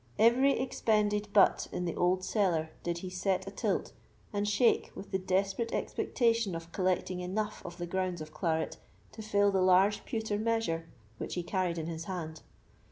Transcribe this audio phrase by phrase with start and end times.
[0.17, 3.91] Every expended butt in the old cellar did he set a tilt,
[4.33, 8.77] and shake with the desperate expectation of collecting enough of the grounds of claret
[9.11, 10.87] to fill the large pewter measure
[11.19, 12.41] which he carried in his hand.